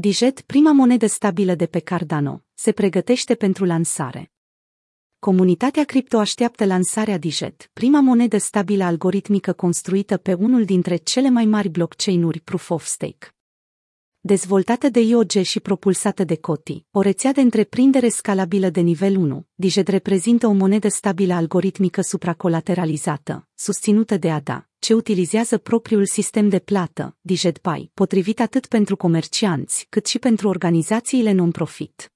[0.00, 4.32] Dijet, prima monedă stabilă de pe Cardano, se pregătește pentru lansare.
[5.18, 11.44] Comunitatea cripto așteaptă lansarea Dijet, prima monedă stabilă algoritmică construită pe unul dintre cele mai
[11.44, 13.34] mari blockchain-uri Proof of Stake.
[14.20, 19.46] Dezvoltată de IOG și propulsată de Coti, o rețea de întreprindere scalabilă de nivel 1,
[19.54, 26.58] Dijet reprezintă o monedă stabilă algoritmică supracolateralizată, susținută de ADA, ce utilizează propriul sistem de
[26.58, 32.12] plată, DigetPay, potrivit atât pentru comercianți, cât și pentru organizațiile non-profit.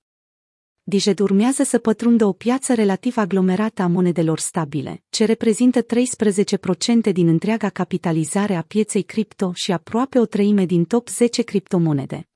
[0.83, 5.85] Diged urmează să pătrundă o piață relativ aglomerată a monedelor stabile, ce reprezintă 13%
[7.13, 12.29] din întreaga capitalizare a pieței cripto și aproape o treime din top 10 criptomonede.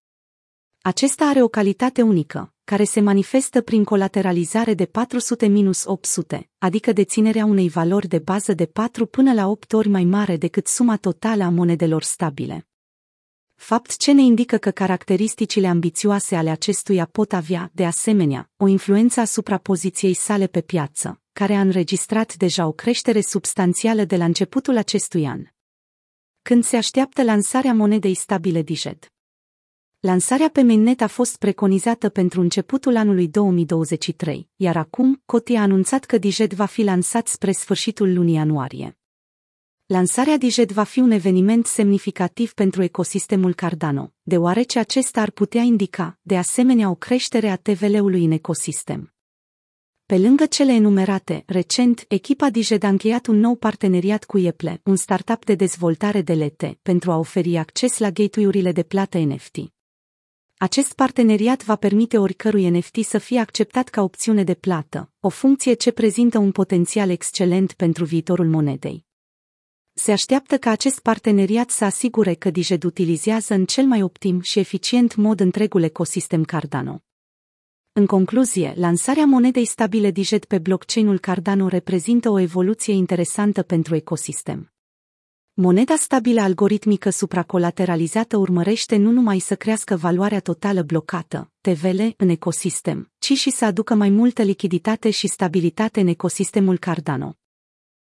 [0.80, 7.68] Acesta are o calitate unică, care se manifestă prin colateralizare de 400-800, adică deținerea unei
[7.68, 11.48] valori de bază de 4 până la 8 ori mai mare decât suma totală a
[11.48, 12.66] monedelor stabile.
[13.54, 19.20] Fapt ce ne indică că caracteristicile ambițioase ale acestuia pot avea, de asemenea, o influență
[19.20, 24.76] asupra poziției sale pe piață, care a înregistrat deja o creștere substanțială de la începutul
[24.76, 25.42] acestui an.
[26.42, 29.10] Când se așteaptă lansarea monedei stabile Diged.
[30.06, 36.04] Lansarea pe mainnet a fost preconizată pentru începutul anului 2023, iar acum, Coti a anunțat
[36.04, 38.98] că Diged va fi lansat spre sfârșitul lunii ianuarie.
[39.86, 46.18] Lansarea Diged va fi un eveniment semnificativ pentru ecosistemul Cardano, deoarece acesta ar putea indica,
[46.22, 49.14] de asemenea, o creștere a TVL-ului în ecosistem.
[50.04, 54.96] Pe lângă cele enumerate, recent, echipa Diged a încheiat un nou parteneriat cu Yeple, un
[54.96, 59.74] startup de dezvoltare de lete, pentru a oferi acces la gateway-urile de plată NFT.
[60.58, 65.72] Acest parteneriat va permite oricărui NFT să fie acceptat ca opțiune de plată, o funcție
[65.74, 69.04] ce prezintă un potențial excelent pentru viitorul monedei.
[69.92, 74.58] Se așteaptă ca acest parteneriat să asigure că Diged utilizează în cel mai optim și
[74.58, 77.02] eficient mod întregul ecosistem Cardano.
[77.92, 84.75] În concluzie, lansarea monedei stabile Diged pe blockchain-ul Cardano reprezintă o evoluție interesantă pentru ecosistem.
[85.58, 93.12] Moneda stabilă algoritmică supracolateralizată urmărește nu numai să crească valoarea totală blocată, TVL, în ecosistem,
[93.18, 97.36] ci și să aducă mai multă lichiditate și stabilitate în ecosistemul Cardano.